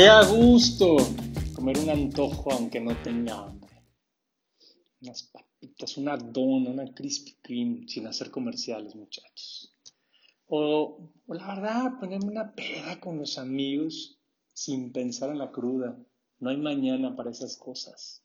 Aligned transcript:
¡Qué 0.00 0.08
a 0.08 0.24
gusto! 0.24 0.96
Comer 1.54 1.78
un 1.78 1.90
antojo 1.90 2.50
aunque 2.52 2.80
no 2.80 2.96
tenga 3.02 3.38
hambre. 3.44 3.82
Unas 5.02 5.24
papitas, 5.24 5.98
una 5.98 6.16
dona, 6.16 6.70
una 6.70 6.94
Krispy 6.94 7.34
Kreme, 7.42 7.86
sin 7.86 8.06
hacer 8.06 8.30
comerciales, 8.30 8.96
muchachos. 8.96 9.76
O, 10.46 11.10
o 11.26 11.34
la 11.34 11.46
verdad, 11.48 11.98
ponerme 12.00 12.28
una 12.28 12.54
peda 12.54 12.98
con 12.98 13.18
los 13.18 13.36
amigos 13.36 14.18
sin 14.54 14.90
pensar 14.90 15.28
en 15.28 15.36
la 15.36 15.52
cruda. 15.52 15.98
No 16.38 16.48
hay 16.48 16.56
mañana 16.56 17.14
para 17.14 17.30
esas 17.30 17.58
cosas. 17.58 18.24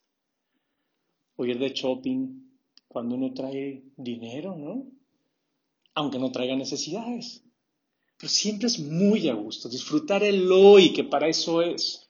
O 1.36 1.44
ir 1.44 1.60
de 1.60 1.74
shopping 1.74 2.58
cuando 2.88 3.16
uno 3.16 3.34
trae 3.34 3.84
dinero, 3.98 4.56
¿no? 4.56 4.88
Aunque 5.94 6.20
no 6.20 6.32
traiga 6.32 6.56
necesidades. 6.56 7.45
Pero 8.26 8.34
siempre 8.34 8.66
es 8.66 8.80
muy 8.80 9.30
a 9.30 9.36
gusto 9.36 9.70
disfrutar 9.70 10.24
el 10.24 10.52
hoy, 10.52 10.94
que 10.94 11.04
para 11.04 11.28
eso 11.28 11.62
es. 11.62 12.10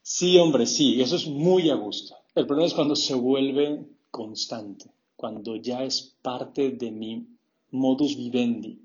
Sí, 0.00 0.38
hombre, 0.38 0.64
sí, 0.64 1.02
eso 1.02 1.16
es 1.16 1.26
muy 1.26 1.68
a 1.68 1.74
gusto. 1.74 2.16
El 2.34 2.46
problema 2.46 2.68
es 2.68 2.72
cuando 2.72 2.96
se 2.96 3.12
vuelve 3.12 3.84
constante, 4.10 4.90
cuando 5.14 5.56
ya 5.56 5.84
es 5.84 6.16
parte 6.22 6.70
de 6.70 6.90
mi 6.90 7.26
modus 7.70 8.16
vivendi. 8.16 8.80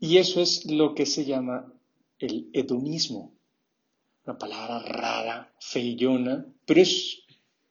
Y 0.00 0.16
eso 0.16 0.40
es 0.40 0.64
lo 0.64 0.94
que 0.94 1.04
se 1.04 1.26
llama 1.26 1.70
el 2.18 2.48
hedonismo. 2.54 3.34
Una 4.24 4.38
palabra 4.38 4.78
rara, 4.78 5.54
feillona, 5.60 6.46
pero 6.64 6.80
es 6.80 7.24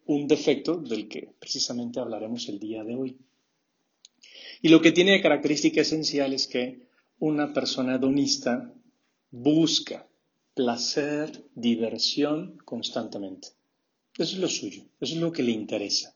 un 0.06 0.28
defecto 0.28 0.78
del 0.78 1.08
que 1.08 1.34
precisamente 1.40 2.00
hablaremos 2.00 2.48
el 2.48 2.60
día 2.60 2.84
de 2.84 2.94
hoy. 2.94 3.18
Y 4.66 4.70
lo 4.70 4.82
que 4.82 4.92
tiene 4.92 5.12
de 5.12 5.22
característica 5.22 5.82
esencial 5.82 6.34
es 6.34 6.48
que 6.48 6.88
una 7.20 7.54
persona 7.54 7.98
hedonista 7.98 8.74
busca 9.30 10.08
placer, 10.56 11.46
diversión 11.54 12.58
constantemente. 12.66 13.50
Eso 14.18 14.34
es 14.34 14.40
lo 14.40 14.48
suyo, 14.48 14.82
eso 15.00 15.14
es 15.14 15.22
lo 15.22 15.32
que 15.32 15.44
le 15.44 15.52
interesa. 15.52 16.16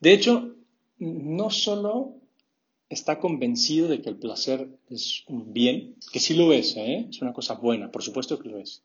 De 0.00 0.12
hecho, 0.12 0.54
no 0.98 1.48
solo 1.48 2.20
está 2.90 3.18
convencido 3.18 3.88
de 3.88 4.02
que 4.02 4.10
el 4.10 4.18
placer 4.18 4.68
es 4.90 5.24
un 5.28 5.54
bien, 5.54 5.96
que 6.12 6.20
sí 6.20 6.34
lo 6.34 6.52
es, 6.52 6.76
¿eh? 6.76 7.06
es 7.08 7.22
una 7.22 7.32
cosa 7.32 7.54
buena, 7.54 7.90
por 7.90 8.02
supuesto 8.02 8.38
que 8.38 8.50
lo 8.50 8.58
es, 8.58 8.82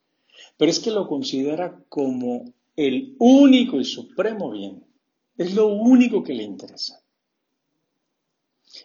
pero 0.56 0.72
es 0.72 0.80
que 0.80 0.92
lo 0.92 1.10
considera 1.10 1.84
como 1.90 2.54
el 2.78 3.18
único 3.20 3.82
y 3.82 3.84
supremo 3.84 4.50
bien. 4.50 4.86
Es 5.38 5.54
lo 5.54 5.68
único 5.68 6.24
que 6.24 6.34
le 6.34 6.44
interesa. 6.44 7.03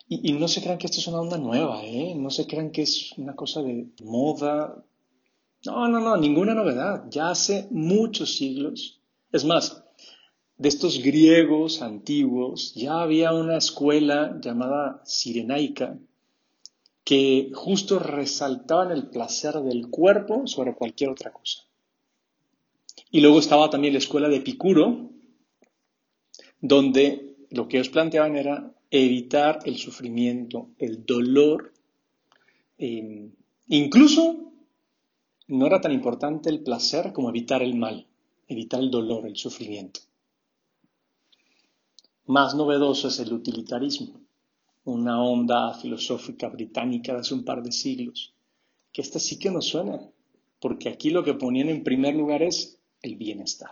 Y, 0.06 0.32
no 0.32 0.48
se 0.48 0.60
crean 0.60 0.78
que 0.78 0.86
esto 0.86 0.98
es 0.98 1.06
una 1.06 1.20
onda 1.20 1.38
nueva, 1.38 1.84
¿eh? 1.84 2.14
No 2.14 2.30
se 2.30 2.46
crean 2.46 2.70
que 2.70 2.82
es 2.82 3.12
una 3.16 3.34
cosa 3.34 3.62
de 3.62 3.88
moda. 4.02 4.84
No, 5.64 5.88
no, 5.88 6.00
no, 6.00 6.16
ninguna 6.16 6.54
novedad. 6.54 7.04
Ya 7.10 7.30
hace 7.30 7.68
muchos 7.70 8.36
siglos. 8.36 9.00
Es 9.32 9.44
más, 9.44 9.82
de 10.56 10.68
estos 10.68 11.02
griegos 11.02 11.82
antiguos 11.82 12.74
ya 12.74 13.00
había 13.00 13.32
una 13.32 13.56
escuela 13.56 14.38
llamada 14.40 15.00
sirenaica 15.04 15.98
que 17.04 17.50
justo 17.54 17.98
resaltaban 17.98 18.90
el 18.90 19.08
placer 19.08 19.54
del 19.60 19.88
cuerpo 19.88 20.46
sobre 20.46 20.74
cualquier 20.74 21.10
otra 21.10 21.32
cosa. 21.32 21.62
Y 23.10 23.20
luego 23.20 23.38
estaba 23.38 23.70
también 23.70 23.94
la 23.94 24.00
escuela 24.00 24.28
de 24.28 24.36
Epicuro, 24.36 25.10
donde 26.60 27.36
lo 27.50 27.66
que 27.66 27.78
ellos 27.78 27.88
planteaban 27.88 28.36
era 28.36 28.74
evitar 28.90 29.60
el 29.64 29.76
sufrimiento, 29.76 30.70
el 30.78 31.04
dolor. 31.04 31.72
Eh, 32.78 33.30
incluso 33.68 34.52
no 35.48 35.66
era 35.66 35.80
tan 35.80 35.92
importante 35.92 36.50
el 36.50 36.62
placer 36.62 37.12
como 37.12 37.30
evitar 37.30 37.62
el 37.62 37.74
mal, 37.74 38.06
evitar 38.46 38.80
el 38.80 38.90
dolor, 38.90 39.26
el 39.26 39.36
sufrimiento. 39.36 40.00
Más 42.26 42.54
novedoso 42.54 43.08
es 43.08 43.18
el 43.20 43.32
utilitarismo, 43.32 44.20
una 44.84 45.22
onda 45.22 45.72
filosófica 45.74 46.48
británica 46.48 47.14
de 47.14 47.20
hace 47.20 47.34
un 47.34 47.44
par 47.44 47.62
de 47.62 47.72
siglos, 47.72 48.34
que 48.92 49.00
esta 49.00 49.18
sí 49.18 49.38
que 49.38 49.50
nos 49.50 49.66
suena, 49.66 49.98
porque 50.60 50.90
aquí 50.90 51.08
lo 51.08 51.24
que 51.24 51.34
ponían 51.34 51.70
en 51.70 51.84
primer 51.84 52.14
lugar 52.14 52.42
es 52.42 52.78
el 53.00 53.16
bienestar. 53.16 53.70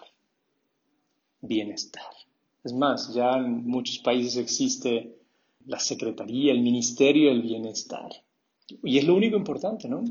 Bienestar. 1.42 2.15
Es 2.66 2.72
más, 2.72 3.14
ya 3.14 3.30
en 3.36 3.64
muchos 3.64 4.00
países 4.00 4.36
existe 4.38 5.20
la 5.66 5.78
Secretaría, 5.78 6.50
el 6.50 6.62
Ministerio 6.62 7.28
del 7.28 7.42
Bienestar. 7.42 8.10
Y 8.82 8.98
es 8.98 9.04
lo 9.04 9.14
único 9.14 9.36
importante, 9.36 9.88
¿no? 9.88 10.02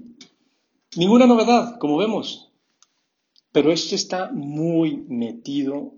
Ninguna 0.95 1.27
novedad, 1.27 1.77
como 1.79 1.97
vemos. 1.97 2.53
Pero 3.51 3.73
esto 3.73 3.93
está 3.95 4.31
muy 4.31 5.03
metido, 5.09 5.95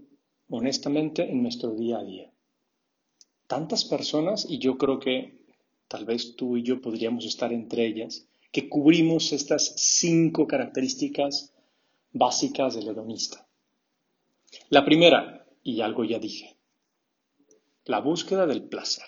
honestamente, 0.50 1.30
en 1.30 1.44
nuestro 1.44 1.76
día 1.76 2.00
a 2.00 2.04
día. 2.04 2.32
Tantas 3.46 3.86
personas, 3.86 4.48
y 4.50 4.58
yo 4.58 4.80
creo 4.80 5.00
que 5.00 5.38
tal 5.88 6.06
vez 6.06 6.36
tú 6.36 6.58
y 6.58 6.64
yo 6.64 6.82
podríamos 6.82 7.24
estar 7.26 7.54
entre 7.54 7.86
ellas, 7.86 8.26
que 8.52 8.68
cubrimos 8.68 9.32
estas 9.32 9.76
cinco 9.76 10.48
características 10.48 11.54
básicas 12.14 12.74
del 12.74 12.88
hedonista. 12.88 13.48
La 14.70 14.84
primera, 14.84 15.47
y 15.68 15.82
algo 15.82 16.06
ya 16.06 16.18
dije. 16.18 16.56
La 17.84 18.00
búsqueda 18.00 18.48
del 18.48 18.64
placer. 18.64 19.04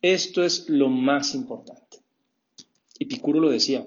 Esto 0.00 0.42
es 0.42 0.70
lo 0.70 0.88
más 0.88 1.34
importante. 1.34 1.98
Epicuro 2.98 3.40
lo 3.40 3.50
decía, 3.50 3.86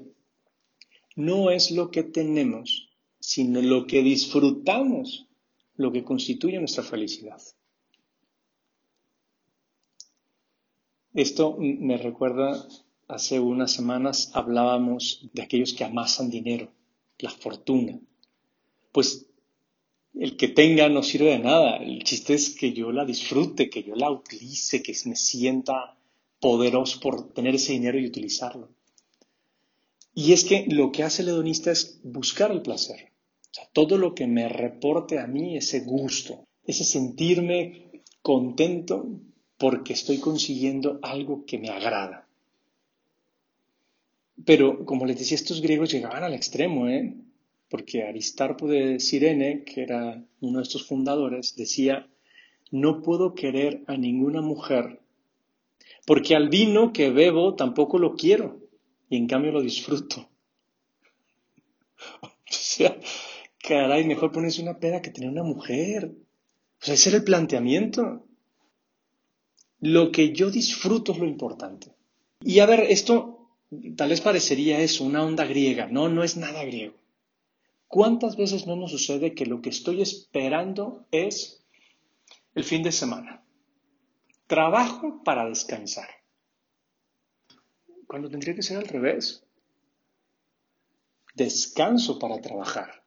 no 1.16 1.50
es 1.50 1.72
lo 1.72 1.90
que 1.90 2.04
tenemos, 2.04 2.92
sino 3.20 3.64
lo 3.64 3.88
que 3.88 4.04
disfrutamos 4.04 5.26
lo 5.76 5.92
que 5.92 6.04
constituye 6.04 6.60
nuestra 6.60 6.84
felicidad. 6.84 7.42
Esto 11.16 11.58
me 11.58 11.98
recuerda, 11.98 12.64
hace 13.08 13.40
unas 13.40 13.72
semanas 13.72 14.30
hablábamos 14.36 15.28
de 15.34 15.42
aquellos 15.42 15.74
que 15.74 15.84
amasan 15.84 16.30
dinero, 16.30 16.72
la 17.18 17.31
fortuna. 17.31 18.00
Pues 18.92 19.28
el 20.19 20.35
que 20.35 20.50
tenga 20.50 20.90
no 20.90 21.02
sirve 21.02 21.31
de 21.31 21.40
nada. 21.40 21.78
El 21.78 22.03
chiste 22.03 22.34
es 22.34 22.50
que 22.50 22.74
yo 22.74 22.91
la 22.91 23.06
disfrute, 23.06 23.69
que 23.69 23.84
yo 23.84 23.96
la 23.96 24.12
utilice, 24.12 24.84
que 24.84 24.94
me 25.06 25.16
sienta 25.16 25.96
poderoso 26.41 27.00
por 27.00 27.31
tener 27.31 27.56
ese 27.56 27.72
dinero 27.72 27.97
y 27.97 28.06
utilizarlo. 28.06 28.69
Y 30.13 30.34
es 30.34 30.44
que 30.44 30.66
lo 30.68 30.91
que 30.91 31.03
hace 31.03 31.22
el 31.22 31.30
hedonista 31.30 31.72
es 31.72 32.02
buscar 32.03 32.52
el 32.52 32.62
placer. 32.62 33.13
O 33.62 33.68
todo 33.72 33.97
lo 33.97 34.13
que 34.13 34.28
me 34.28 34.50
reporte 34.50 35.19
a 35.19 35.25
mí 35.25 35.56
ese 35.56 35.80
gusto, 35.80 36.46
ese 36.66 36.84
sentirme 36.84 38.03
contento 38.22 39.07
porque 39.57 39.94
estoy 39.94 40.18
consiguiendo 40.18 41.00
algo 41.01 41.46
que 41.46 41.57
me 41.57 41.69
agrada. 41.69 42.28
Pero, 44.46 44.86
como 44.86 45.06
les 45.06 45.18
decía, 45.18 45.36
estos 45.36 45.62
griegos 45.62 45.91
llegaban 45.91 46.24
al 46.24 46.34
extremo, 46.34 46.90
¿eh? 46.90 47.16
Porque 47.69 48.03
Aristarpo 48.03 48.68
de 48.68 49.00
Sirene, 49.00 49.63
que 49.63 49.84
era 49.84 50.24
uno 50.41 50.57
de 50.57 50.63
estos 50.63 50.85
fundadores, 50.88 51.56
decía, 51.56 52.09
no 52.72 53.02
puedo 53.02 53.35
querer 53.35 53.84
a 53.88 53.96
ninguna 53.96 54.41
mujer, 54.41 55.00
porque 56.06 56.35
al 56.35 56.50
vino 56.50 56.91
que 56.94 57.12
bebo 57.12 57.56
tampoco 57.56 58.00
lo 58.00 58.16
quiero, 58.16 58.59
y 59.09 59.18
en 59.18 59.28
cambio 59.28 59.52
lo 59.52 59.62
disfruto. 59.62 60.30
o 62.22 62.30
sea, 62.47 62.97
caray, 63.62 64.06
mejor 64.06 64.31
ponerse 64.31 64.62
una 64.62 64.80
peda 64.80 65.01
que 65.01 65.12
tener 65.12 65.30
una 65.30 65.44
mujer. 65.44 66.12
O 66.81 66.86
sea, 66.86 66.94
ese 66.94 67.10
era 67.10 67.18
el 67.18 67.24
planteamiento. 67.24 68.25
Lo 69.81 70.12
que 70.12 70.33
yo 70.33 70.51
disfruto 70.51 71.12
es 71.12 71.19
lo 71.19 71.25
importante. 71.25 71.94
Y 72.42 72.60
a 72.60 72.66
ver, 72.66 72.81
esto 72.81 73.50
tal 73.95 74.10
vez 74.10 74.21
parecería 74.21 74.81
eso, 74.81 75.04
una 75.04 75.24
onda 75.24 75.45
griega. 75.45 75.88
No, 75.88 76.10
no 76.10 76.24
es 76.24 76.38
nada 76.38 76.63
griego. 76.63 76.95
¿Cuántas 77.89 78.38
veces 78.38 78.68
no 78.68 78.75
nos 78.75 78.91
sucede 78.91 79.33
que 79.33 79.47
lo 79.47 79.63
que 79.63 79.69
estoy 79.69 80.03
esperando 80.03 81.07
es 81.09 81.65
el 82.53 82.63
fin 82.63 82.83
de 82.83 82.91
semana? 82.91 83.44
Trabajo 84.45 85.24
para 85.24 85.50
descansar. 85.50 86.07
Cuando 88.06 88.30
tendría 88.30 88.53
que 88.53 88.62
ser 88.62 88.77
al 88.77 88.88
revés. 88.88 89.44
Descanso 91.33 92.19
para 92.19 92.39
trabajar. 92.39 93.03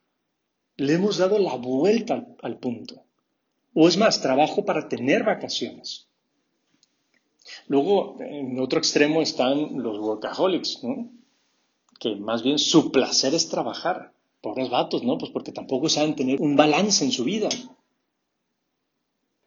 Le 0.77 0.95
hemos 0.95 1.19
dado 1.19 1.39
la 1.39 1.55
vuelta 1.55 2.27
al, 2.43 2.59
punto. 2.59 3.05
O 3.75 3.87
es 3.87 3.97
más, 3.97 4.21
trabajo 4.21 4.65
para 4.65 4.89
tener 4.89 5.23
vacaciones. 5.23 6.09
Luego, 7.69 8.17
en 8.21 8.59
otro 8.59 8.81
extremo 8.81 9.23
están 9.23 9.81
los 9.81 10.01
workaholics, 10.01 10.81
que 12.01 12.17
más 12.17 12.43
bien 12.43 12.59
su 12.59 12.91
placer 12.91 13.33
es 13.33 13.49
trabajar. 13.49 14.13
Pobres 14.43 14.69
vatos, 14.69 15.03
¿no? 15.03 15.17
Pues 15.17 15.31
porque 15.31 15.53
tampoco 15.53 15.89
saben 15.89 16.15
tener 16.15 16.43
un 16.43 16.57
balance 16.57 17.05
en 17.05 17.13
su 17.13 17.25
vida. 17.25 17.49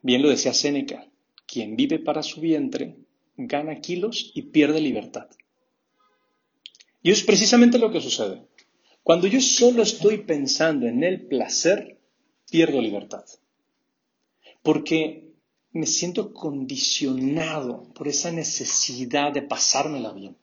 Bien 0.01 0.24
lo 0.24 0.30
decía 0.30 0.53
Séneca, 0.53 1.07
quien 1.45 1.75
vive 1.75 2.00
para 2.00 2.24
su 2.24 2.42
vientre 2.42 2.95
gana 3.38 3.81
kilos 3.81 4.31
y 4.33 4.44
pierde 4.44 4.81
libertad. 4.81 5.27
Y 7.03 7.12
es 7.12 7.21
precisamente 7.24 7.77
lo 7.77 7.92
que 7.92 8.01
sucede. 8.01 8.47
Cuando 9.03 9.27
yo 9.27 9.39
solo 9.39 9.83
estoy 9.83 10.19
pensando 10.19 10.88
en 10.88 11.03
el 11.03 11.27
placer, 11.27 12.00
pierdo 12.50 12.81
libertad. 12.81 13.25
Porque 14.63 15.33
me 15.71 15.86
siento 15.86 16.33
condicionado 16.33 17.91
por 17.94 18.07
esa 18.07 18.31
necesidad 18.31 19.31
de 19.33 19.44
pasármela 19.44 20.13
bien. 20.13 20.38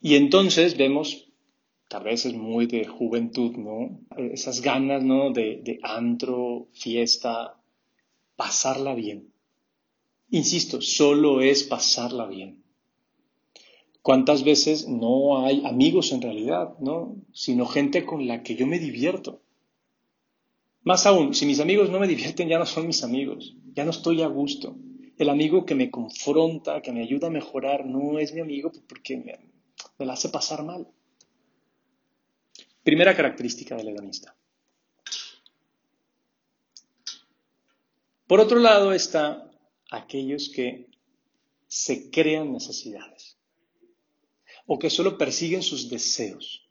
Y 0.00 0.16
entonces 0.16 0.76
vemos, 0.76 1.27
tal 1.88 2.04
vez 2.04 2.26
es 2.26 2.34
muy 2.34 2.66
de 2.66 2.86
juventud, 2.86 3.56
¿no? 3.56 4.00
Esas 4.16 4.60
ganas, 4.60 5.02
¿no? 5.02 5.32
De, 5.32 5.80
antro, 5.82 6.68
fiesta, 6.72 7.58
pasarla 8.36 8.94
bien. 8.94 9.32
Insisto, 10.30 10.82
solo 10.82 11.40
es 11.40 11.64
pasarla 11.64 12.26
bien. 12.26 12.62
¿Cuántas 14.02 14.44
veces 14.44 14.86
no 14.86 15.44
hay 15.44 15.64
amigos 15.64 16.12
en 16.12 16.22
realidad, 16.22 16.78
no? 16.78 17.16
Sino 17.32 17.66
gente 17.66 18.04
con 18.04 18.26
la 18.26 18.42
que 18.42 18.54
yo 18.54 18.66
me 18.66 18.78
divierto. 18.78 19.40
Más 20.82 21.06
aún, 21.06 21.34
si 21.34 21.46
mis 21.46 21.60
amigos 21.60 21.90
no 21.90 21.98
me 21.98 22.06
divierten, 22.06 22.48
ya 22.48 22.58
no 22.58 22.66
son 22.66 22.86
mis 22.86 23.02
amigos, 23.02 23.56
ya 23.74 23.84
no 23.84 23.90
estoy 23.90 24.22
a 24.22 24.28
gusto. 24.28 24.76
El 25.18 25.30
amigo 25.30 25.66
que 25.66 25.74
me 25.74 25.90
confronta, 25.90 26.80
que 26.80 26.92
me 26.92 27.02
ayuda 27.02 27.26
a 27.26 27.30
mejorar, 27.30 27.84
no 27.86 28.18
es 28.18 28.32
mi 28.32 28.40
amigo 28.40 28.70
porque 28.88 29.16
me, 29.16 29.38
me 29.98 30.06
la 30.06 30.12
hace 30.12 30.28
pasar 30.28 30.64
mal. 30.64 30.86
Primera 32.88 33.14
característica 33.14 33.76
del 33.76 33.90
hedonista. 33.90 34.34
Por 38.26 38.40
otro 38.40 38.58
lado 38.58 38.94
está 38.94 39.52
aquellos 39.90 40.48
que 40.48 40.88
se 41.66 42.10
crean 42.10 42.50
necesidades 42.50 43.36
o 44.64 44.78
que 44.78 44.88
solo 44.88 45.18
persiguen 45.18 45.62
sus 45.62 45.90
deseos. 45.90 46.66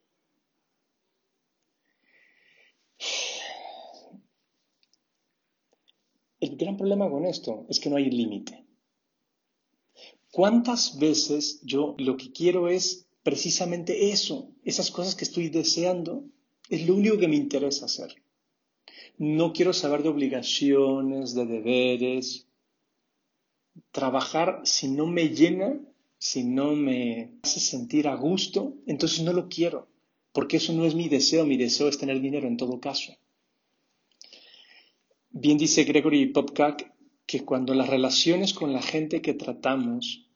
El 6.40 6.58
gran 6.58 6.78
problema 6.78 7.08
con 7.12 7.26
esto 7.26 7.68
es 7.70 7.80
que 7.80 7.92
no 7.92 7.98
hay 7.98 8.10
límite. 8.10 8.66
¿Cuántas 10.32 10.98
veces 10.98 11.62
yo 11.62 11.94
lo 12.00 12.18
que 12.18 12.32
quiero 12.32 12.70
es 12.70 13.07
precisamente 13.28 14.12
eso, 14.12 14.54
esas 14.64 14.90
cosas 14.90 15.14
que 15.14 15.26
estoy 15.26 15.50
deseando, 15.50 16.24
es 16.70 16.88
lo 16.88 16.96
único 16.96 17.18
que 17.18 17.28
me 17.28 17.36
interesa 17.36 17.84
hacer? 17.84 18.16
No 19.18 19.52
quiero 19.52 19.74
saber 19.74 20.02
de 20.02 20.08
obligaciones, 20.08 21.36
de 21.36 21.46
deberes. 21.46 22.48
Trabajar 23.92 24.62
si 24.64 24.88
no 24.88 25.08
me 25.08 25.28
llena, 25.28 25.78
si 26.18 26.46
no 26.46 26.72
me 26.72 27.34
hace 27.44 27.60
sentir 27.60 28.08
a 28.08 28.16
gusto, 28.16 28.76
entonces 28.86 29.22
no 29.24 29.34
lo 29.34 29.50
quiero, 29.50 29.90
porque 30.32 30.56
eso 30.56 30.72
no 30.72 30.86
es 30.86 30.96
mi 30.96 31.10
deseo, 31.10 31.46
mi 31.46 31.58
deseo 31.58 31.90
es 31.90 31.98
tener 31.98 32.22
dinero 32.22 32.48
en 32.48 32.56
todo 32.56 32.80
caso. 32.80 33.14
Bien 35.32 35.58
dice 35.58 35.84
Gregory 35.84 36.28
Popcak 36.28 36.94
que 37.26 37.44
cuando 37.44 37.74
las 37.74 37.90
relaciones 37.90 38.54
con 38.54 38.72
la 38.72 38.82
gente 38.82 39.22
que 39.22 39.34
tratamos, 39.34 40.27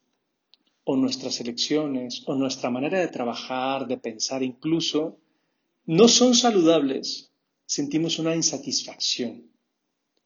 o 0.84 0.96
nuestras 0.96 1.40
elecciones, 1.40 2.24
o 2.26 2.36
nuestra 2.36 2.70
manera 2.70 3.00
de 3.00 3.08
trabajar, 3.08 3.88
de 3.88 3.98
pensar 3.98 4.44
incluso, 4.44 5.20
no 5.86 6.08
son 6.08 6.36
saludables, 6.36 7.32
sentimos 7.66 8.20
una 8.20 8.36
insatisfacción 8.36 9.52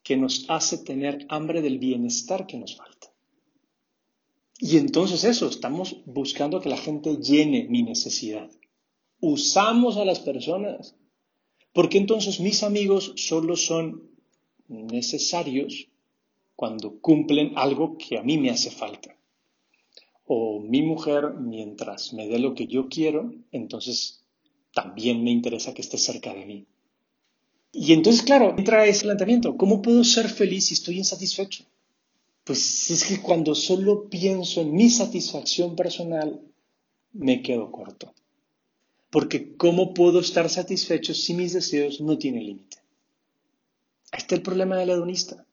que 0.03 0.17
nos 0.17 0.45
hace 0.49 0.77
tener 0.77 1.25
hambre 1.29 1.61
del 1.61 1.79
bienestar 1.79 2.45
que 2.45 2.57
nos 2.57 2.75
falta. 2.75 3.11
Y 4.59 4.77
entonces 4.77 5.23
eso, 5.23 5.47
estamos 5.47 5.97
buscando 6.05 6.61
que 6.61 6.69
la 6.69 6.77
gente 6.77 7.17
llene 7.17 7.67
mi 7.67 7.83
necesidad. 7.83 8.49
Usamos 9.19 9.97
a 9.97 10.05
las 10.05 10.19
personas, 10.19 10.95
porque 11.73 11.97
entonces 11.97 12.39
mis 12.39 12.63
amigos 12.63 13.13
solo 13.17 13.55
son 13.55 14.09
necesarios 14.67 15.87
cuando 16.55 16.99
cumplen 16.99 17.53
algo 17.55 17.97
que 17.97 18.17
a 18.17 18.23
mí 18.23 18.37
me 18.37 18.49
hace 18.49 18.71
falta. 18.71 19.14
O 20.25 20.60
mi 20.60 20.81
mujer, 20.81 21.36
mientras 21.39 22.13
me 22.13 22.27
dé 22.27 22.39
lo 22.39 22.56
que 22.56 22.68
yo 22.68 22.89
quiero, 22.89 23.33
entonces 23.51 24.24
también 24.74 25.24
me 25.24 25.31
interesa 25.31 25.74
que 25.74 25.81
esté 25.81 25.98
cerca 25.98 26.33
de 26.33 26.45
mí. 26.45 26.66
Y 27.72 27.94
entonces, 27.94 28.24
claro, 28.24 28.56
entra 28.57 28.86
ese 28.86 29.04
planteamiento, 29.04 29.57
¿cómo 29.57 29.81
puedo 29.81 30.04
ser 30.04 30.30
feliz 30.30 30.68
si 30.68 30.74
estoy 30.74 30.98
insatisfecho? 30.98 31.66
Pues 32.45 32.89
es 32.89 33.04
que 33.06 33.22
cuando 33.22 33.56
solo 33.56 34.07
pienso 34.10 34.62
en 34.62 34.74
mi 34.74 34.89
satisfacción 34.89 35.75
personal, 35.75 36.42
me 37.12 37.42
quedo 37.42 37.72
corto. 37.72 38.13
Porque 39.10 39.56
¿cómo 39.56 39.94
puedo 39.94 40.19
estar 40.19 40.50
satisfecho 40.50 41.13
si 41.13 41.33
mis 41.33 41.54
deseos 41.54 42.01
no 42.01 42.18
tienen 42.18 42.45
límite? 42.45 42.77
Ahí 44.12 44.19
está 44.19 44.36
el 44.36 44.42
problema 44.42 44.77
del 44.77 44.92
hedonista. 44.92 45.45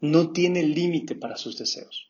No 0.00 0.32
tiene 0.32 0.62
límite 0.62 1.14
para 1.14 1.36
sus 1.36 1.58
deseos. 1.58 2.07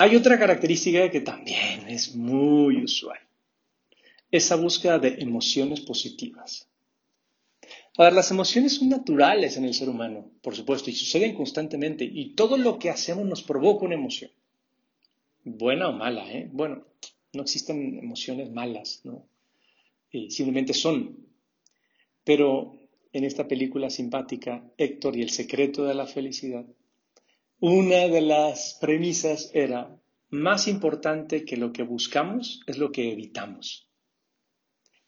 Hay 0.00 0.16
otra 0.16 0.38
característica 0.38 1.10
que 1.10 1.20
también 1.20 1.86
es 1.86 2.16
muy 2.16 2.82
usual. 2.82 3.18
Esa 4.30 4.56
búsqueda 4.56 4.98
de 4.98 5.16
emociones 5.18 5.82
positivas. 5.82 6.66
A 7.98 8.10
las 8.10 8.30
emociones 8.30 8.76
son 8.76 8.88
naturales 8.88 9.58
en 9.58 9.66
el 9.66 9.74
ser 9.74 9.90
humano, 9.90 10.30
por 10.40 10.56
supuesto, 10.56 10.88
y 10.88 10.94
suceden 10.94 11.34
constantemente, 11.34 12.06
y 12.10 12.30
todo 12.30 12.56
lo 12.56 12.78
que 12.78 12.88
hacemos 12.88 13.26
nos 13.26 13.42
provoca 13.42 13.84
una 13.84 13.96
emoción. 13.96 14.30
Buena 15.44 15.90
o 15.90 15.92
mala, 15.92 16.32
¿eh? 16.32 16.48
Bueno, 16.50 16.82
no 17.34 17.42
existen 17.42 17.98
emociones 17.98 18.50
malas, 18.50 19.02
¿no? 19.04 19.26
simplemente 20.30 20.72
son. 20.72 21.26
Pero 22.24 22.72
en 23.12 23.24
esta 23.24 23.46
película 23.46 23.90
simpática, 23.90 24.64
Héctor 24.78 25.18
y 25.18 25.20
el 25.20 25.28
secreto 25.28 25.84
de 25.84 25.94
la 25.94 26.06
felicidad, 26.06 26.64
una 27.60 28.08
de 28.08 28.22
las 28.22 28.78
premisas 28.80 29.50
era, 29.52 30.00
más 30.30 30.66
importante 30.66 31.44
que 31.44 31.56
lo 31.56 31.72
que 31.72 31.82
buscamos 31.82 32.60
es 32.66 32.78
lo 32.78 32.90
que 32.90 33.12
evitamos. 33.12 33.90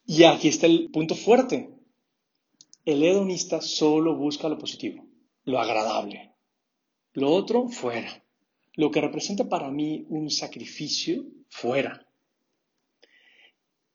Y 0.05 0.23
aquí 0.23 0.49
está 0.49 0.67
el 0.67 0.91
punto 0.91 1.15
fuerte. 1.15 1.69
El 2.85 3.03
hedonista 3.03 3.61
solo 3.61 4.15
busca 4.15 4.49
lo 4.49 4.59
positivo, 4.59 5.07
lo 5.45 5.59
agradable. 5.59 6.35
Lo 7.13 7.31
otro, 7.31 7.69
fuera. 7.69 8.23
Lo 8.75 8.91
que 8.91 9.01
representa 9.01 9.47
para 9.47 9.71
mí 9.71 10.05
un 10.09 10.29
sacrificio, 10.29 11.25
fuera. 11.47 12.07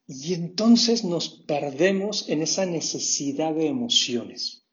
Y 0.06 0.34
entonces 0.34 1.04
nos 1.04 1.28
perdemos 1.28 2.28
en 2.28 2.42
esa 2.42 2.64
necesidad 2.64 3.54
de 3.54 3.66
emociones. 3.66 4.67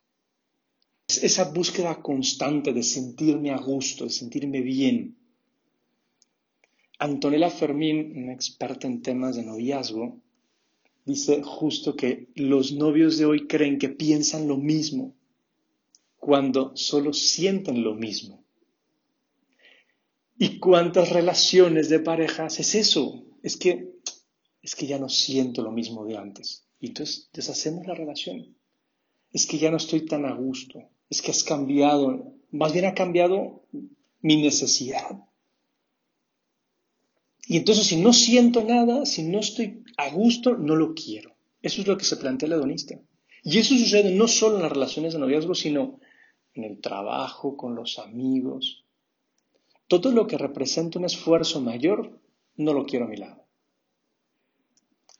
Esa 1.07 1.51
búsqueda 1.51 2.01
constante 2.01 2.73
de 2.73 2.81
sentirme 2.81 3.51
a 3.51 3.57
gusto, 3.57 4.05
de 4.05 4.09
sentirme 4.09 4.61
bien. 4.61 5.15
Antonella 6.97 7.51
Fermín, 7.51 8.13
una 8.15 8.33
experta 8.33 8.87
en 8.87 9.01
temas 9.01 9.35
de 9.35 9.43
noviazgo, 9.43 10.19
dice 11.05 11.43
justo 11.43 11.95
que 11.95 12.29
los 12.35 12.71
novios 12.71 13.17
de 13.17 13.25
hoy 13.25 13.45
creen 13.45 13.77
que 13.77 13.89
piensan 13.89 14.47
lo 14.47 14.57
mismo 14.57 15.15
cuando 16.17 16.75
solo 16.75 17.13
sienten 17.13 17.83
lo 17.83 17.93
mismo. 17.93 18.43
¿Y 20.39 20.57
cuántas 20.57 21.11
relaciones 21.11 21.87
de 21.89 21.99
parejas 21.99 22.59
es 22.59 22.73
eso? 22.73 23.23
Es 23.43 23.57
que 23.57 23.93
es 24.63 24.73
que 24.73 24.87
ya 24.87 24.97
no 24.97 25.09
siento 25.09 25.61
lo 25.61 25.71
mismo 25.71 26.03
de 26.05 26.17
antes. 26.17 26.65
Y 26.79 26.87
entonces 26.87 27.29
deshacemos 27.31 27.85
la 27.85 27.93
relación. 27.93 28.55
Es 29.31 29.45
que 29.45 29.59
ya 29.59 29.69
no 29.69 29.77
estoy 29.77 30.05
tan 30.07 30.25
a 30.25 30.33
gusto. 30.33 30.89
Es 31.09 31.21
que 31.21 31.31
has 31.31 31.43
cambiado. 31.43 32.33
Más 32.51 32.73
bien 32.73 32.85
ha 32.85 32.93
cambiado 32.93 33.63
mi 34.21 34.41
necesidad. 34.41 35.23
Y 37.47 37.57
entonces 37.57 37.87
si 37.87 37.97
no 37.97 38.11
siento 38.11 38.63
nada, 38.63 39.05
si 39.05 39.23
no 39.23 39.39
estoy 39.39 39.83
a 39.97 40.09
gusto, 40.09 40.57
no 40.57 40.75
lo 40.75 40.93
quiero. 40.95 41.35
Eso 41.61 41.81
es 41.81 41.87
lo 41.87 41.97
que 41.97 42.05
se 42.05 42.17
plantea 42.17 42.47
el 42.47 42.53
hedonista. 42.53 42.99
Y 43.43 43.59
eso 43.59 43.75
sucede 43.77 44.11
no 44.15 44.27
solo 44.27 44.55
en 44.55 44.63
las 44.63 44.71
relaciones 44.71 45.13
de 45.13 45.19
noviazgo, 45.19 45.53
sino 45.53 45.99
en 46.55 46.63
el 46.63 46.81
trabajo, 46.81 47.55
con 47.55 47.75
los 47.75 47.99
amigos. 47.99 48.85
Todo 49.87 50.11
lo 50.11 50.25
que 50.25 50.37
representa 50.37 50.97
un 50.97 51.05
esfuerzo 51.05 51.61
mayor, 51.61 52.19
no 52.55 52.73
lo 52.73 52.85
quiero 52.85 53.05
a 53.05 53.09
mi 53.09 53.17
lado. 53.17 53.45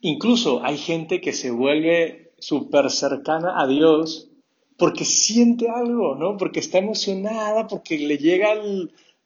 Incluso 0.01 0.63
hay 0.63 0.77
gente 0.77 1.21
que 1.21 1.33
se 1.33 1.51
vuelve 1.51 2.33
súper 2.39 2.89
cercana 2.89 3.61
a 3.61 3.67
Dios 3.67 4.31
porque 4.77 5.05
siente 5.05 5.69
algo, 5.69 6.15
¿no? 6.15 6.37
Porque 6.37 6.59
está 6.59 6.79
emocionada, 6.79 7.67
porque 7.67 7.97
le 7.97 8.17
llega 8.17 8.53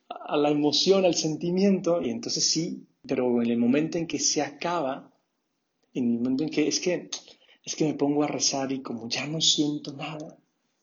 a 0.10 0.38
la 0.38 0.50
emoción, 0.50 1.06
al 1.06 1.15
sentimiento, 1.15 2.01
y 2.01 2.10
entonces 2.10 2.50
sí, 2.50 2.88
pero 3.06 3.41
en 3.41 3.50
el 3.50 3.58
momento 3.58 3.98
en 3.98 4.08
que 4.08 4.20
se 4.20 4.41
acaba, 4.41 5.12
en 5.94 6.12
el 6.12 6.18
momento 6.20 6.44
en 6.44 6.50
que 6.50 6.68
es 6.68 6.79
que 6.79 7.10
es 7.70 7.75
que 7.75 7.86
me 7.86 7.94
pongo 7.94 8.24
a 8.24 8.27
rezar 8.27 8.72
y 8.72 8.82
como 8.82 9.08
ya 9.10 9.27
no 9.27 9.41
siento 9.41 9.94
nada, 9.94 10.39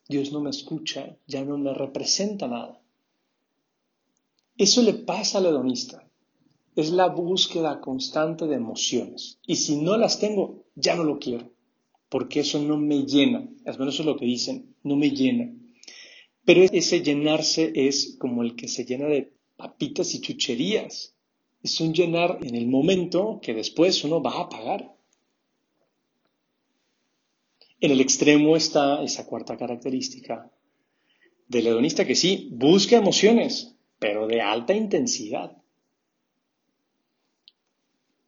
Dios 0.08 0.30
no 0.30 0.40
me 0.40 0.50
escucha, 0.50 1.16
ya 1.26 1.44
no 1.44 1.58
me 1.58 1.75
representa 1.75 2.46
nada. 2.46 2.80
Eso 4.56 4.82
le 4.82 4.94
pasa 4.94 5.38
al 5.38 5.46
hedonista. 5.46 6.08
es 6.76 6.90
la 6.90 7.08
búsqueda 7.08 7.80
constante 7.80 8.46
de 8.46 8.56
emociones. 8.56 9.38
Y 9.46 9.56
si 9.56 9.80
no 9.80 9.96
las 9.96 10.20
tengo, 10.20 10.66
ya 10.75 10.94
no 10.94 11.04
lo 11.04 11.18
quiero, 11.18 11.50
porque 12.16 12.40
eso 12.40 12.58
no 12.58 12.78
me 12.78 13.04
llena, 13.04 13.46
al 13.66 13.78
menos 13.78 14.00
es 14.00 14.06
lo 14.06 14.16
que 14.16 14.25
dicen, 14.25 14.75
no 14.82 14.96
me 14.96 15.11
llena. 15.11 15.52
Pero 16.46 16.62
ese 16.62 17.02
llenarse 17.02 17.70
es 17.75 18.16
como 18.18 18.42
el 18.42 18.56
que 18.56 18.68
se 18.68 18.87
llena 18.87 19.04
de 19.04 19.35
papitas 19.58 20.14
y 20.14 20.23
chucherías. 20.23 21.14
Es 21.62 21.78
un 21.78 21.92
llenar 21.92 22.38
en 22.42 22.54
el 22.54 22.68
momento 22.68 23.38
que 23.42 23.52
después 23.52 24.02
uno 24.02 24.23
va 24.23 24.40
a 24.40 24.49
pagar. 24.49 24.96
En 27.80 27.90
el 27.90 28.00
extremo 28.00 28.56
está 28.56 29.02
esa 29.02 29.26
cuarta 29.26 29.58
característica 29.58 30.50
del 31.49 31.66
hedonista 31.66 32.06
que 32.06 32.14
sí 32.14 32.49
busca 32.50 32.96
emociones, 32.96 33.76
pero 33.99 34.26
de 34.26 34.40
alta 34.40 34.73
intensidad. 34.73 35.54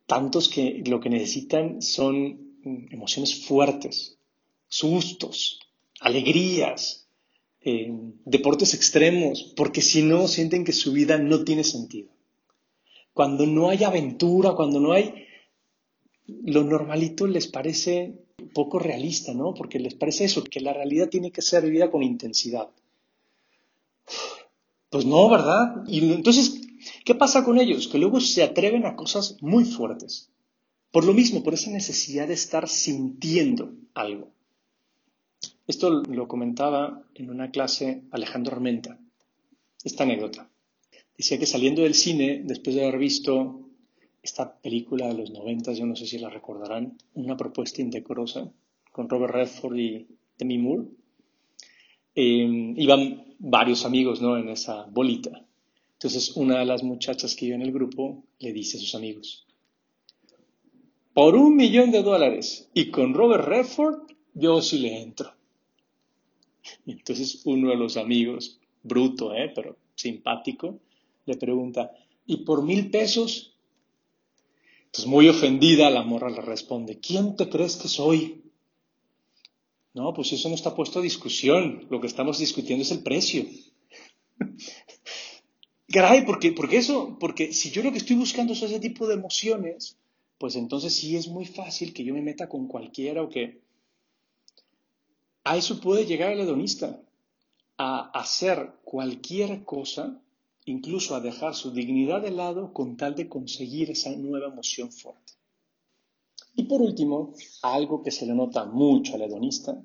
Tantos 0.05 0.51
que 0.51 0.83
lo 0.87 1.01
que 1.01 1.09
necesitan 1.09 1.81
son 1.81 2.48
emociones 2.91 3.47
fuertes, 3.47 4.19
sustos, 4.69 5.61
alegrías, 6.01 7.09
eh, 7.61 7.93
deportes 8.25 8.75
extremos, 8.75 9.53
porque 9.57 9.83
si 9.83 10.03
no 10.03 10.29
sienten 10.29 10.65
que 10.65 10.73
su 10.73 10.93
vida 10.93 11.19
no 11.19 11.45
tiene 11.45 11.65
sentido. 11.65 12.11
Cuando 13.13 13.47
no 13.47 13.69
hay 13.69 13.85
aventura, 13.85 14.53
cuando 14.53 14.81
no 14.81 14.93
hay... 14.93 15.27
Lo 16.27 16.63
normalito 16.63 17.27
les 17.27 17.47
parece 17.47 18.15
poco 18.55 18.79
realista, 18.79 19.35
¿no? 19.35 19.55
Porque 19.55 19.79
les 19.79 19.95
parece 19.95 20.25
eso, 20.25 20.45
que 20.45 20.61
la 20.61 20.73
realidad 20.73 21.09
tiene 21.09 21.33
que 21.33 21.43
ser 21.43 21.65
vivida 21.65 21.91
con 21.91 22.03
intensidad. 22.03 22.69
Pues 24.91 25.05
no, 25.05 25.29
¿verdad? 25.29 25.85
Y 25.87 26.13
entonces, 26.13 26.61
¿qué 27.05 27.15
pasa 27.15 27.45
con 27.45 27.59
ellos? 27.59 27.89
Que 27.89 27.99
luego 27.99 28.21
se 28.21 28.43
atreven 28.43 28.87
a 28.87 28.97
cosas 28.97 29.37
muy 29.41 29.65
fuertes. 29.65 30.31
Por 30.91 31.05
lo 31.05 31.13
mismo, 31.13 31.43
por 31.43 31.55
esa 31.55 31.71
necesidad 31.71 32.29
de 32.29 32.35
estar 32.35 32.69
sintiendo 32.69 33.75
algo. 33.95 34.31
Esto 35.67 35.91
lo 35.91 36.29
comentaba 36.29 37.05
en 37.15 37.31
una 37.31 37.51
clase 37.51 38.03
Alejandro 38.11 38.57
Armenta, 38.57 38.99
esta 39.85 40.05
anécdota. 40.05 40.49
Decía 41.17 41.39
que 41.39 41.47
saliendo 41.47 41.83
del 41.83 41.95
cine, 41.95 42.43
después 42.45 42.75
de 42.75 42.85
haber 42.85 42.99
visto 42.99 43.69
esta 44.23 44.61
película 44.61 45.09
de 45.09 45.15
los 45.15 45.31
90, 45.31 45.73
yo 45.73 45.85
no 45.85 45.95
sé 45.97 46.07
si 46.07 46.19
la 46.19 46.31
recordarán, 46.31 46.97
Una 47.15 47.37
propuesta 47.37 47.83
indecorosa, 47.83 48.51
con 48.93 49.09
Robert 49.09 49.35
Redford 49.35 49.77
y 49.77 50.07
Demi 50.39 50.59
Moore, 50.59 50.89
eh, 52.15 52.75
iban 52.77 53.35
varios 53.39 53.85
amigos 53.85 54.21
¿no? 54.21 54.37
en 54.37 54.49
esa 54.49 54.87
bolita. 54.87 55.45
Entonces 55.93 56.37
una 56.37 56.61
de 56.61 56.65
las 56.65 56.83
muchachas 56.83 57.35
que 57.35 57.47
iba 57.47 57.57
en 57.57 57.63
el 57.63 57.73
grupo 57.73 58.25
le 58.39 58.53
dice 58.53 58.77
a 58.77 58.81
sus 58.81 58.95
amigos, 58.95 59.48
por 61.19 61.35
un 61.35 61.57
millón 61.57 61.91
de 61.91 62.05
dólares 62.05 62.71
y 62.75 62.93
con 62.93 63.13
Robert 63.13 63.45
Redford, 63.45 64.03
yo 64.35 64.63
sí 64.63 64.79
le 64.79 65.03
entro. 65.03 65.35
Y 66.87 66.93
entonces 66.93 67.43
uno 67.45 67.71
de 67.71 67.77
los 67.77 67.97
amigos, 67.97 68.61
bruto, 68.85 69.35
¿eh? 69.35 69.51
pero 69.53 69.77
simpático, 69.97 70.79
le 71.27 71.37
pregunta, 71.37 71.91
¿y 72.25 72.45
por 72.45 72.63
mil 72.63 72.89
pesos? 72.93 73.53
Entonces 74.85 75.07
muy 75.07 75.29
ofendida 75.29 75.91
la 75.91 76.05
morra 76.05 76.31
le 76.31 76.41
responde, 76.41 77.01
¿quién 77.01 77.35
te 77.35 77.49
crees 77.49 77.75
que 77.75 77.89
soy? 77.89 78.45
No, 79.95 80.15
pues 80.15 80.33
eso 80.33 80.49
no 80.49 80.55
está 80.55 80.73
puesto 80.73 81.01
a 81.01 81.03
discusión. 81.03 81.89
Lo 81.91 82.01
que 82.01 82.07
estamos 82.07 82.39
discutiendo 82.39 82.83
es 82.83 82.93
el 82.93 83.03
precio. 83.03 83.45
Caray, 85.89 86.25
porque, 86.25 86.53
porque 86.53 86.77
eso, 86.77 87.17
porque 87.19 87.53
si 87.53 87.73
yo 87.73 87.83
lo 87.83 87.91
que 87.91 87.99
estoy 87.99 88.15
buscando 88.15 88.53
es 88.53 88.63
ese 88.63 88.79
tipo 88.79 89.09
de 89.09 89.15
emociones, 89.15 89.99
pues 90.39 90.55
entonces 90.57 90.95
sí 90.95 91.17
es 91.17 91.29
muy 91.29 91.45
fácil 91.45 91.93
que 91.93 92.05
yo 92.05 92.15
me 92.15 92.23
meta 92.23 92.49
con 92.49 92.69
cualquiera 92.69 93.23
o 93.23 93.29
que 93.29 93.61
a 95.45 95.57
eso 95.57 95.81
puede 95.81 96.07
llegar 96.07 96.33
el 96.33 96.41
hedonista, 96.41 97.01
a 97.79 98.11
hacer 98.11 98.75
cualquier 98.85 99.65
cosa, 99.65 100.21
incluso 100.65 101.15
a 101.15 101.21
dejar 101.21 101.55
su 101.55 101.71
dignidad 101.71 102.21
de 102.21 102.33
lado 102.33 102.73
con 102.73 102.97
tal 102.97 103.15
de 103.15 103.29
conseguir 103.29 103.91
esa 103.91 104.15
nueva 104.17 104.49
emoción 104.49 104.93
fuerte. 104.93 105.33
Y 106.55 106.65
por 106.65 106.83
último, 106.83 107.35
algo 107.63 108.03
que 108.03 108.11
se 108.11 108.27
le 108.27 108.35
nota 108.35 108.65
mucho 108.65 109.15
al 109.15 109.23
hedonista 109.23 109.81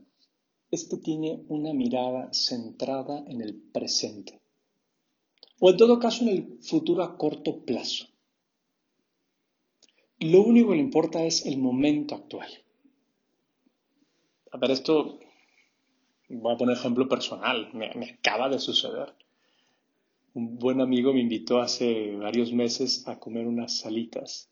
es 0.72 0.86
que 0.86 0.98
tiene 0.98 1.46
una 1.50 1.72
mirada 1.72 2.34
centrada 2.34 3.24
en 3.28 3.42
el 3.42 3.56
presente, 3.56 4.42
o 5.60 5.70
en 5.70 5.78
todo 5.78 6.00
caso 6.00 6.24
en 6.24 6.30
el 6.30 6.58
futuro 6.62 7.04
a 7.04 7.16
corto 7.16 7.64
plazo. 7.64 8.08
Lo 10.24 10.42
único 10.42 10.70
que 10.70 10.78
le 10.78 10.82
importa 10.82 11.22
es 11.26 11.46
el 11.46 11.58
momento 11.58 12.16
actual. 12.16 12.48
A 14.52 14.58
ver, 14.58 14.72
esto 14.72 15.20
voy 16.30 16.54
a 16.54 16.58
poner 16.58 16.78
ejemplo 16.78 17.10
personal, 17.10 17.70
me, 17.74 17.88
acaba 18.10 18.48
de 18.48 18.60
suceder. 18.60 19.14
Un 20.34 20.58
buen 20.58 20.80
amigo 20.80 21.14
me 21.14 21.20
invitó 21.20 21.60
hace 21.60 22.16
varios 22.16 22.54
meses 22.54 23.06
a 23.06 23.20
comer 23.20 23.48
unas 23.48 23.80
salitas 23.80 24.50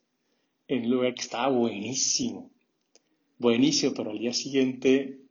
en 0.68 0.84
un 0.84 0.92
lugar 0.92 1.16
que 1.16 1.22
estaba 1.22 1.48
buenísimo. 1.48 2.52
Buenísimo, 3.38 3.94
pero 3.96 4.12
al 4.12 4.20
día 4.20 4.34
siguiente, 4.34 5.22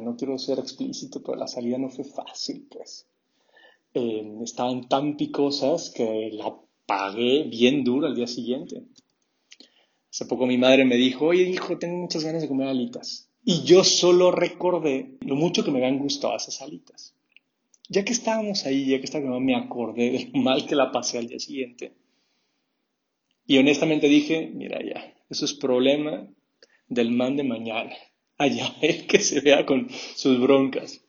no 0.00 0.16
quiero 0.16 0.38
ser 0.38 0.60
explícito, 0.60 1.24
pero 1.24 1.36
la 1.36 1.48
salida 1.48 1.76
no 1.76 1.90
fue 1.90 2.04
fácil, 2.04 2.68
pues. 2.70 3.08
Eh, 3.94 4.38
estaban 4.44 4.88
tan 4.88 5.16
picosas 5.16 5.90
que 5.90 6.30
la 6.32 6.56
pagué 6.86 7.42
bien 7.44 7.82
duro 7.82 8.06
al 8.06 8.14
día 8.14 8.28
siguiente. 8.28 8.84
Hace 10.14 10.26
poco 10.26 10.46
mi 10.46 10.58
madre 10.58 10.84
me 10.84 10.94
dijo, 10.94 11.26
oye 11.26 11.42
hijo, 11.42 11.76
tengo 11.76 11.96
muchas 11.96 12.22
ganas 12.22 12.40
de 12.40 12.46
comer 12.46 12.68
alitas. 12.68 13.28
Y 13.44 13.64
yo 13.64 13.82
solo 13.82 14.30
recordé 14.30 15.18
lo 15.22 15.34
mucho 15.34 15.64
que 15.64 15.72
me 15.72 15.78
habían 15.78 15.98
gustado 15.98 16.36
esas 16.36 16.62
alitas. 16.62 17.16
Ya 17.88 18.04
que 18.04 18.12
estábamos 18.12 18.64
ahí, 18.64 18.86
ya 18.86 19.00
que 19.00 19.06
estaba 19.06 19.40
me 19.40 19.56
acordé 19.56 20.12
de 20.12 20.30
lo 20.32 20.40
mal 20.40 20.66
que 20.68 20.76
la 20.76 20.92
pasé 20.92 21.18
al 21.18 21.26
día 21.26 21.40
siguiente. 21.40 21.94
Y 23.44 23.58
honestamente 23.58 24.06
dije, 24.06 24.52
mira 24.54 24.78
ya, 24.84 25.16
eso 25.30 25.46
es 25.46 25.52
problema 25.52 26.28
del 26.86 27.10
man 27.10 27.36
de 27.36 27.42
mañana. 27.42 27.96
Allá 28.38 28.72
el 28.82 29.08
que 29.08 29.18
se 29.18 29.40
vea 29.40 29.66
con 29.66 29.88
sus 30.14 30.40
broncas. 30.40 31.00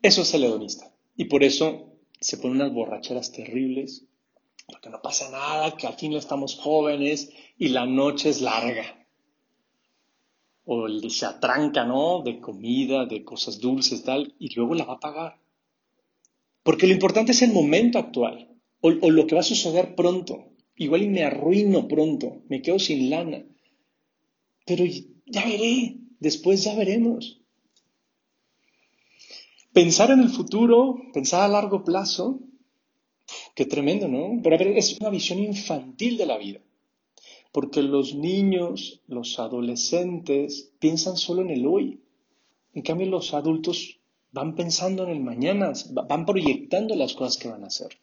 Eso 0.00 0.22
es 0.22 0.32
el 0.34 0.44
hedonista. 0.44 0.94
Y 1.16 1.24
por 1.24 1.42
eso 1.42 1.96
se 2.20 2.36
ponen 2.36 2.58
unas 2.58 2.72
borracheras 2.72 3.32
terribles, 3.32 4.06
porque 4.70 4.90
no 4.90 5.02
pasa 5.02 5.30
nada, 5.30 5.76
que 5.76 5.86
al 5.86 5.94
fin 5.94 6.12
estamos 6.14 6.56
jóvenes 6.56 7.30
y 7.58 7.68
la 7.68 7.86
noche 7.86 8.30
es 8.30 8.40
larga 8.40 9.00
o 10.72 10.88
se 11.10 11.26
atranca, 11.26 11.84
¿no? 11.84 12.22
De 12.22 12.38
comida, 12.38 13.04
de 13.04 13.24
cosas 13.24 13.58
dulces, 13.58 14.04
tal, 14.04 14.34
y 14.38 14.54
luego 14.54 14.76
la 14.76 14.84
va 14.84 14.94
a 14.94 15.00
pagar. 15.00 15.40
Porque 16.62 16.86
lo 16.86 16.92
importante 16.92 17.32
es 17.32 17.42
el 17.42 17.52
momento 17.52 17.98
actual, 17.98 18.48
o, 18.80 18.90
lo 18.90 19.26
que 19.26 19.34
va 19.34 19.40
a 19.40 19.44
suceder 19.44 19.96
pronto. 19.96 20.52
Igual 20.76 21.02
y 21.02 21.08
me 21.08 21.24
arruino 21.24 21.88
pronto, 21.88 22.42
me 22.48 22.62
quedo 22.62 22.78
sin 22.78 23.10
lana. 23.10 23.44
Pero 24.64 24.84
ya 25.26 25.44
veré, 25.44 25.96
después 26.20 26.62
ya 26.62 26.76
veremos. 26.76 27.40
Pensar 29.72 30.12
en 30.12 30.20
el 30.20 30.30
futuro, 30.30 31.02
pensar 31.12 31.42
a 31.42 31.48
largo 31.48 31.82
plazo, 31.82 32.40
qué 33.60 33.66
tremendo, 33.66 34.08
¿no? 34.08 34.40
Pero 34.42 34.54
a 34.54 34.58
ver, 34.58 34.68
es 34.68 34.98
una 34.98 35.10
visión 35.10 35.38
infantil 35.38 36.16
de 36.16 36.24
la 36.24 36.38
vida. 36.38 36.60
Porque 37.52 37.82
los 37.82 38.14
niños, 38.14 39.02
los 39.06 39.38
adolescentes 39.38 40.72
piensan 40.78 41.18
solo 41.18 41.42
en 41.42 41.50
el 41.50 41.66
hoy. 41.66 42.00
En 42.72 42.80
cambio, 42.80 43.06
los 43.08 43.34
adultos 43.34 44.00
van 44.32 44.54
pensando 44.54 45.02
en 45.02 45.10
el 45.10 45.20
mañana, 45.20 45.74
van 45.92 46.24
proyectando 46.24 46.94
las 46.94 47.12
cosas 47.12 47.36
que 47.36 47.50
van 47.50 47.64
a 47.64 47.66
hacer. 47.66 47.98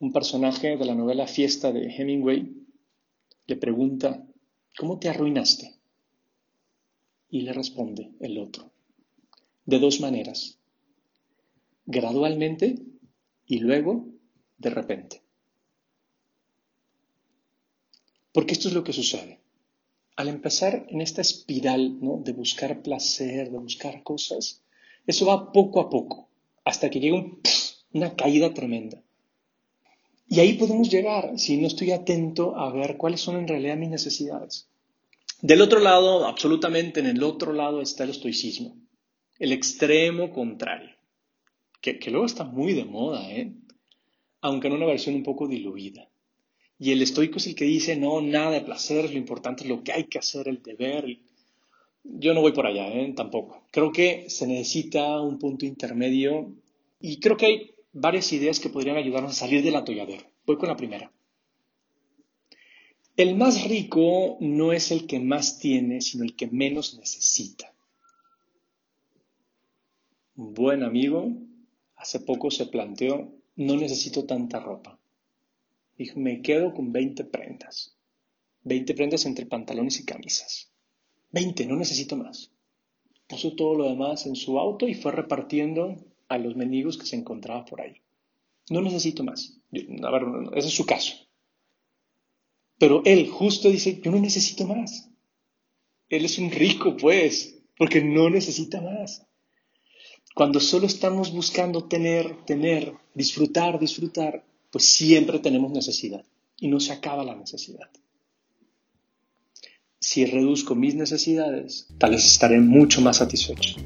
Un 0.00 0.12
personaje 0.12 0.76
de 0.76 0.84
la 0.84 0.96
novela 0.96 1.28
Fiesta 1.28 1.70
de 1.70 1.86
Hemingway 1.86 2.52
le 3.46 3.56
pregunta, 3.56 4.26
¿cómo 4.76 4.98
te 4.98 5.08
arruinaste? 5.08 5.72
Y 7.30 7.42
le 7.42 7.52
responde 7.52 8.10
el 8.18 8.38
otro, 8.38 8.72
de 9.66 9.78
dos 9.78 10.00
maneras, 10.00 10.58
gradualmente 11.84 12.82
y 13.46 13.60
luego 13.60 14.06
de 14.58 14.70
repente. 14.70 15.22
Porque 18.32 18.52
esto 18.52 18.68
es 18.68 18.74
lo 18.74 18.84
que 18.84 18.92
sucede. 18.92 19.40
Al 20.16 20.28
empezar 20.28 20.86
en 20.88 21.00
esta 21.00 21.20
espiral 21.20 21.98
¿no? 22.00 22.20
de 22.24 22.32
buscar 22.32 22.82
placer, 22.82 23.50
de 23.50 23.58
buscar 23.58 24.02
cosas, 24.02 24.62
eso 25.06 25.26
va 25.26 25.52
poco 25.52 25.80
a 25.80 25.90
poco, 25.90 26.28
hasta 26.64 26.90
que 26.90 27.00
llega 27.00 27.24
una 27.92 28.16
caída 28.16 28.52
tremenda. 28.52 29.02
Y 30.28 30.40
ahí 30.40 30.54
podemos 30.54 30.90
llegar 30.90 31.38
si 31.38 31.56
no 31.56 31.68
estoy 31.68 31.92
atento 31.92 32.56
a 32.56 32.72
ver 32.72 32.96
cuáles 32.96 33.20
son 33.20 33.36
en 33.36 33.46
realidad 33.46 33.76
mis 33.76 33.90
necesidades. 33.90 34.68
Del 35.40 35.60
otro 35.60 35.80
lado, 35.80 36.26
absolutamente 36.26 37.00
en 37.00 37.06
el 37.06 37.22
otro 37.22 37.52
lado 37.52 37.80
está 37.80 38.04
el 38.04 38.10
estoicismo, 38.10 38.76
el 39.38 39.52
extremo 39.52 40.30
contrario, 40.32 40.95
que, 41.94 42.10
luego 42.10 42.26
está 42.26 42.44
muy 42.44 42.74
de 42.74 42.84
moda, 42.84 43.30
¿eh? 43.30 43.52
aunque 44.40 44.66
en 44.66 44.74
una 44.74 44.86
versión 44.86 45.14
un 45.14 45.22
poco 45.22 45.46
diluida. 45.46 46.08
Y 46.78 46.92
el 46.92 47.00
estoico 47.00 47.38
es 47.38 47.46
el 47.46 47.54
que 47.54 47.64
dice, 47.64 47.96
no, 47.96 48.20
nada 48.20 48.50
de 48.50 48.60
placer, 48.60 49.10
lo 49.10 49.16
importante 49.16 49.62
es 49.62 49.68
lo 49.68 49.82
que 49.82 49.92
hay 49.92 50.04
que 50.04 50.18
hacer, 50.18 50.48
el 50.48 50.62
deber. 50.62 51.18
Yo 52.04 52.34
no 52.34 52.42
voy 52.42 52.52
por 52.52 52.66
allá, 52.66 52.88
¿eh? 52.88 53.12
tampoco. 53.16 53.64
Creo 53.70 53.92
que 53.92 54.28
se 54.28 54.46
necesita 54.46 55.20
un 55.20 55.38
punto 55.38 55.64
intermedio 55.64 56.52
y 57.00 57.18
creo 57.20 57.36
que 57.36 57.46
hay 57.46 57.70
varias 57.92 58.32
ideas 58.32 58.60
que 58.60 58.68
podrían 58.68 58.96
ayudarnos 58.96 59.32
a 59.32 59.46
salir 59.46 59.62
del 59.62 59.76
atolladero. 59.76 60.24
Voy 60.44 60.56
con 60.56 60.68
la 60.68 60.76
primera. 60.76 61.10
El 63.16 63.34
más 63.36 63.64
rico 63.66 64.36
no 64.40 64.72
es 64.72 64.90
el 64.90 65.06
que 65.06 65.18
más 65.18 65.58
tiene, 65.58 66.02
sino 66.02 66.24
el 66.24 66.36
que 66.36 66.48
menos 66.48 66.98
necesita. 66.98 67.72
Buen 70.34 70.82
amigo 70.82 71.32
hace 71.96 72.20
poco 72.20 72.50
se 72.50 72.66
planteó, 72.66 73.32
no 73.56 73.76
necesito 73.76 74.24
tanta 74.24 74.60
ropa. 74.60 74.98
Dijo, 75.96 76.20
me 76.20 76.42
quedo 76.42 76.74
con 76.74 76.92
20 76.92 77.24
prendas. 77.24 77.96
20 78.64 78.94
prendas 78.94 79.24
entre 79.24 79.46
pantalones 79.46 79.98
y 80.00 80.04
camisas. 80.04 80.70
20, 81.32 81.66
no 81.66 81.76
necesito 81.76 82.16
más. 82.16 82.52
Puso 83.26 83.54
todo 83.56 83.74
lo 83.74 83.88
demás 83.88 84.26
en 84.26 84.36
su 84.36 84.58
auto 84.58 84.86
y 84.86 84.94
fue 84.94 85.12
repartiendo 85.12 85.96
a 86.28 86.38
los 86.38 86.56
mendigos 86.56 86.98
que 86.98 87.06
se 87.06 87.16
encontraba 87.16 87.64
por 87.64 87.80
ahí. 87.80 88.02
No 88.70 88.82
necesito 88.82 89.24
más. 89.24 89.58
a 89.72 90.10
ver, 90.10 90.22
ese 90.54 90.68
es 90.68 90.74
su 90.74 90.84
caso. 90.84 91.14
Pero 92.78 93.02
él 93.04 93.28
justo 93.28 93.70
dice, 93.70 94.00
yo 94.02 94.10
no 94.10 94.20
necesito 94.20 94.66
más. 94.66 95.08
Él 96.08 96.24
es 96.24 96.38
un 96.38 96.50
rico, 96.50 96.96
pues, 96.96 97.62
porque 97.76 98.02
no 98.02 98.28
necesita 98.28 98.80
más. 98.80 99.26
Cuando 100.36 100.60
solo 100.60 100.86
estamos 100.86 101.32
buscando 101.32 101.84
tener, 101.84 102.44
tener, 102.44 102.92
disfrutar, 103.14 103.78
disfrutar, 103.78 104.44
pues 104.70 104.84
siempre 104.84 105.38
tenemos 105.38 105.72
necesidad 105.72 106.26
y 106.58 106.68
no 106.68 106.78
se 106.78 106.92
acaba 106.92 107.24
la 107.24 107.34
necesidad. 107.34 107.88
Si 109.98 110.26
reduzco 110.26 110.74
mis 110.74 110.94
necesidades, 110.94 111.88
tal 111.96 112.10
vez 112.10 112.26
estaré 112.26 112.60
mucho 112.60 113.00
más 113.00 113.16
satisfecho. 113.16 113.76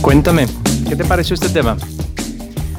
Cuéntame, 0.00 0.46
¿qué 0.88 0.96
te 0.96 1.04
pareció 1.04 1.34
este 1.34 1.50
tema? 1.50 1.76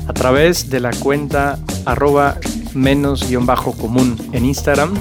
A 0.08 0.13
través 0.15 0.72
de 0.72 0.79
la 0.79 0.89
cuenta 0.89 1.60
arroba 1.86 2.39
menos 2.74 3.29
guion 3.29 3.46
bajo 3.46 3.74
común 3.74 4.17
en 4.34 4.46
Instagram, 4.46 4.96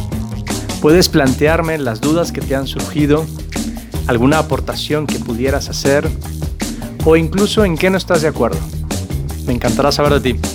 puedes 0.85 1.09
plantearme 1.09 1.79
las 1.79 2.03
dudas 2.03 2.31
que 2.31 2.43
te 2.43 2.55
han 2.55 2.67
surgido, 2.67 3.25
alguna 4.07 4.39
aportación 4.39 5.07
que 5.07 5.19
pudieras 5.19 5.71
hacer 5.71 6.07
o 7.07 7.17
incluso 7.17 7.65
en 7.65 7.79
qué 7.79 7.89
no 7.89 7.97
estás 7.97 8.21
de 8.21 8.29
acuerdo. 8.29 8.59
Me 9.47 9.55
encantará 9.55 9.91
saber 9.93 10.21
de 10.21 10.35
ti. 10.35 10.54